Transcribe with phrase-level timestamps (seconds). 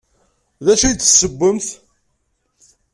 [0.65, 1.67] D acu ay d-tessewwemt?